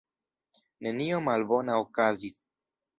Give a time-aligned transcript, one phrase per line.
[0.87, 2.45] Nenio malbona okazis.